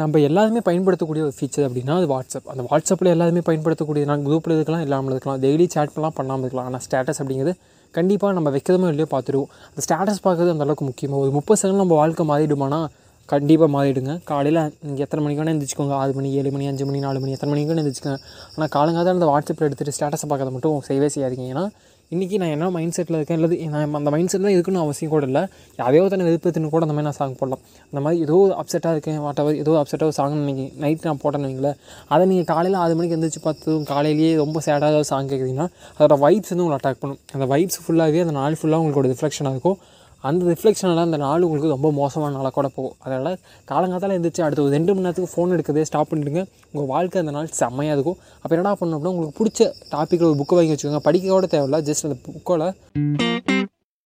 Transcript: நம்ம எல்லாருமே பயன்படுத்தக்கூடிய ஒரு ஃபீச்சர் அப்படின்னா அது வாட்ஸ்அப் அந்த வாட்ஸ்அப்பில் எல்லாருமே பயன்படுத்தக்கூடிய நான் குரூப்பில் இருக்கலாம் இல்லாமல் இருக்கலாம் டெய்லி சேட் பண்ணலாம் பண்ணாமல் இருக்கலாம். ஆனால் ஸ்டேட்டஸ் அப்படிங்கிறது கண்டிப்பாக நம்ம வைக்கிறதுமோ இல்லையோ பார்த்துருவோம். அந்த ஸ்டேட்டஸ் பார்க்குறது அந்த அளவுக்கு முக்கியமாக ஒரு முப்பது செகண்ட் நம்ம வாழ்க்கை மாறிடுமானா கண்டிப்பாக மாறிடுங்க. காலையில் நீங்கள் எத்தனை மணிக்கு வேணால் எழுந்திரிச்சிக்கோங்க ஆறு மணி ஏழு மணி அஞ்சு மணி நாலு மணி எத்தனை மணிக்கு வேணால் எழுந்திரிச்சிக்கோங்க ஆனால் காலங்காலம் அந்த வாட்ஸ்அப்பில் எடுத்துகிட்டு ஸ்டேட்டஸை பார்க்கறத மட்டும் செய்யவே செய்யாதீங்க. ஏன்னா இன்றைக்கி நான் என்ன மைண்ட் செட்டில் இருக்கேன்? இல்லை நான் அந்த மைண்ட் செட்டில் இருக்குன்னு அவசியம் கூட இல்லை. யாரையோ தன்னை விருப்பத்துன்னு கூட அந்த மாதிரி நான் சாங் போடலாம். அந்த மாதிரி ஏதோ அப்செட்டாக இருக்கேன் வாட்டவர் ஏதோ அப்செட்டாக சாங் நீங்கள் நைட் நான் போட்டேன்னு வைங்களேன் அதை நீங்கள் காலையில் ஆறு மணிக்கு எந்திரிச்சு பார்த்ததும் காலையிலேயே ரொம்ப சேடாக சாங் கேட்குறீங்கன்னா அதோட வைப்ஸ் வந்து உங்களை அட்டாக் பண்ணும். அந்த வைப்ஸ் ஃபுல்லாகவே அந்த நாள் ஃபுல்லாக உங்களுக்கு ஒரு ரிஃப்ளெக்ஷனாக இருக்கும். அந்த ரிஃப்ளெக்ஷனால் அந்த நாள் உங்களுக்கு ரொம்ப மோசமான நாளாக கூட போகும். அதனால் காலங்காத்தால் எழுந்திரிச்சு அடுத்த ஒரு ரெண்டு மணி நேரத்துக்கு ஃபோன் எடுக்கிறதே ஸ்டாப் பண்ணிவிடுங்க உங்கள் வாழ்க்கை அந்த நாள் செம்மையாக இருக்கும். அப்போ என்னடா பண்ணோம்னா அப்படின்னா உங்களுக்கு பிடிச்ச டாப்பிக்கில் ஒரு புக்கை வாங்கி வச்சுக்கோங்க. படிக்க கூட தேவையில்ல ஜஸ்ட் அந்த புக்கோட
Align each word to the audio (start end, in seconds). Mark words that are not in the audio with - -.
நம்ம 0.00 0.18
எல்லாருமே 0.26 0.60
பயன்படுத்தக்கூடிய 0.66 1.22
ஒரு 1.24 1.34
ஃபீச்சர் 1.38 1.64
அப்படின்னா 1.68 1.94
அது 2.00 2.06
வாட்ஸ்அப் 2.12 2.46
அந்த 2.52 2.62
வாட்ஸ்அப்பில் 2.70 3.10
எல்லாருமே 3.14 3.40
பயன்படுத்தக்கூடிய 3.48 4.04
நான் 4.10 4.22
குரூப்பில் 4.28 4.54
இருக்கலாம் 4.56 4.84
இல்லாமல் 4.86 5.12
இருக்கலாம் 5.14 5.40
டெய்லி 5.42 5.66
சேட் 5.74 5.92
பண்ணலாம் 5.94 6.16
பண்ணாமல் 6.18 6.44
இருக்கலாம். 6.44 6.68
ஆனால் 6.68 6.82
ஸ்டேட்டஸ் 6.86 7.20
அப்படிங்கிறது 7.22 7.52
கண்டிப்பாக 7.94 8.32
நம்ம 8.36 8.50
வைக்கிறதுமோ 8.50 8.88
இல்லையோ 8.92 9.08
பார்த்துருவோம். 9.14 9.50
அந்த 9.70 9.82
ஸ்டேட்டஸ் 9.86 10.22
பார்க்குறது 10.26 10.54
அந்த 10.54 10.64
அளவுக்கு 10.66 10.86
முக்கியமாக 10.90 11.22
ஒரு 11.24 11.30
முப்பது 11.30 11.58
செகண்ட் 11.62 11.82
நம்ம 11.84 11.98
வாழ்க்கை 12.02 12.24
மாறிடுமானா 12.32 12.80
கண்டிப்பாக 13.32 13.70
மாறிடுங்க. 13.74 14.14
காலையில் 14.30 14.60
நீங்கள் 14.86 15.04
எத்தனை 15.04 15.20
மணிக்கு 15.24 15.40
வேணால் 15.40 15.54
எழுந்திரிச்சிக்கோங்க 15.54 15.94
ஆறு 16.00 16.12
மணி 16.16 16.28
ஏழு 16.40 16.50
மணி 16.54 16.64
அஞ்சு 16.70 16.84
மணி 16.88 16.98
நாலு 17.04 17.20
மணி 17.22 17.34
எத்தனை 17.36 17.50
மணிக்கு 17.52 17.70
வேணால் 17.70 17.82
எழுந்திரிச்சிக்கோங்க 17.82 18.18
ஆனால் 18.54 18.70
காலங்காலம் 18.74 19.16
அந்த 19.18 19.28
வாட்ஸ்அப்பில் 19.30 19.66
எடுத்துகிட்டு 19.68 19.96
ஸ்டேட்டஸை 19.96 20.26
பார்க்கறத 20.30 20.52
மட்டும் 20.56 20.84
செய்யவே 20.88 21.08
செய்யாதீங்க. 21.14 21.46
ஏன்னா 21.52 21.64
இன்றைக்கி 22.14 22.36
நான் 22.40 22.52
என்ன 22.54 22.66
மைண்ட் 22.74 22.94
செட்டில் 22.96 23.16
இருக்கேன்? 23.18 23.38
இல்லை 23.38 23.68
நான் 23.74 23.94
அந்த 23.98 24.10
மைண்ட் 24.14 24.30
செட்டில் 24.32 24.54
இருக்குன்னு 24.54 24.82
அவசியம் 24.84 25.12
கூட 25.14 25.24
இல்லை. 25.30 25.42
யாரையோ 25.80 26.02
தன்னை 26.12 26.24
விருப்பத்துன்னு 26.28 26.72
கூட 26.74 26.82
அந்த 26.86 26.96
மாதிரி 26.96 27.08
நான் 27.08 27.18
சாங் 27.20 27.38
போடலாம். 27.40 27.62
அந்த 27.90 28.00
மாதிரி 28.06 28.20
ஏதோ 28.26 28.36
அப்செட்டாக 28.62 28.92
இருக்கேன் 28.96 29.18
வாட்டவர் 29.26 29.56
ஏதோ 29.62 29.78
அப்செட்டாக 29.82 30.14
சாங் 30.18 30.36
நீங்கள் 30.50 30.68
நைட் 30.84 31.08
நான் 31.08 31.22
போட்டேன்னு 31.22 31.48
வைங்களேன் 31.50 31.78
அதை 32.14 32.26
நீங்கள் 32.32 32.48
காலையில் 32.52 32.78
ஆறு 32.82 32.98
மணிக்கு 32.98 33.16
எந்திரிச்சு 33.18 33.42
பார்த்ததும் 33.48 33.88
காலையிலேயே 33.92 34.34
ரொம்ப 34.42 34.60
சேடாக 34.68 35.00
சாங் 35.12 35.30
கேட்குறீங்கன்னா 35.32 35.68
அதோட 35.96 36.18
வைப்ஸ் 36.26 36.52
வந்து 36.54 36.66
உங்களை 36.66 36.78
அட்டாக் 36.80 37.02
பண்ணும். 37.04 37.20
அந்த 37.36 37.48
வைப்ஸ் 37.54 37.80
ஃபுல்லாகவே 37.86 38.22
அந்த 38.26 38.36
நாள் 38.40 38.58
ஃபுல்லாக 38.60 38.82
உங்களுக்கு 38.84 39.02
ஒரு 39.04 39.12
ரிஃப்ளெக்ஷனாக 39.14 39.56
இருக்கும். 39.56 39.78
அந்த 40.28 40.48
ரிஃப்ளெக்ஷனால் 40.52 41.02
அந்த 41.06 41.18
நாள் 41.24 41.44
உங்களுக்கு 41.46 41.74
ரொம்ப 41.74 41.88
மோசமான 42.00 42.34
நாளாக 42.36 42.54
கூட 42.58 42.68
போகும். 42.76 42.96
அதனால் 43.04 43.38
காலங்காத்தால் 43.70 44.14
எழுந்திரிச்சு 44.16 44.44
அடுத்த 44.46 44.64
ஒரு 44.66 44.74
ரெண்டு 44.76 44.92
மணி 44.94 45.06
நேரத்துக்கு 45.06 45.34
ஃபோன் 45.34 45.54
எடுக்கிறதே 45.56 45.86
ஸ்டாப் 45.90 46.10
பண்ணிவிடுங்க 46.10 46.42
உங்கள் 46.72 46.90
வாழ்க்கை 46.94 47.20
அந்த 47.24 47.34
நாள் 47.38 47.54
செம்மையாக 47.60 47.96
இருக்கும். 47.98 48.18
அப்போ 48.42 48.54
என்னடா 48.56 48.74
பண்ணோம்னா 48.80 48.98
அப்படின்னா 48.98 49.14
உங்களுக்கு 49.16 49.38
பிடிச்ச 49.40 49.70
டாப்பிக்கில் 49.94 50.30
ஒரு 50.30 50.38
புக்கை 50.40 50.56
வாங்கி 50.58 50.74
வச்சுக்கோங்க. 50.74 51.02
படிக்க 51.08 51.28
கூட 51.34 51.46
தேவையில்ல 51.54 51.80
ஜஸ்ட் 51.88 52.08
அந்த 52.08 52.18
புக்கோட 52.26 52.72